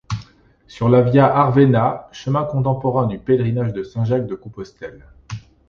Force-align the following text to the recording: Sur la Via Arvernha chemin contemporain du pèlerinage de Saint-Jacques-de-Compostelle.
Sur 0.65 0.89
la 0.89 1.03
Via 1.03 1.27
Arvernha 1.27 2.09
chemin 2.11 2.43
contemporain 2.43 3.05
du 3.05 3.19
pèlerinage 3.19 3.71
de 3.71 3.83
Saint-Jacques-de-Compostelle. 3.83 5.03